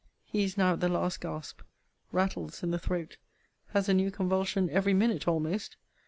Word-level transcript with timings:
He 0.25 0.43
is 0.43 0.57
now 0.57 0.73
at 0.73 0.79
the 0.79 0.89
last 0.89 1.21
gasp 1.21 1.61
rattles 2.11 2.63
in 2.63 2.71
the 2.71 2.79
throat 2.79 3.17
has 3.67 3.87
a 3.87 3.93
new 3.93 4.09
convulsion 4.09 4.67
every 4.71 4.95
minute 4.95 5.27
almost! 5.27 5.77